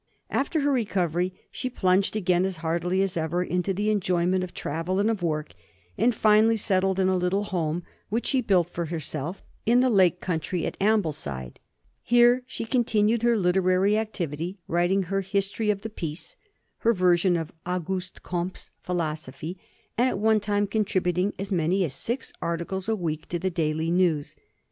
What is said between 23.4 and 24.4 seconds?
Daily News.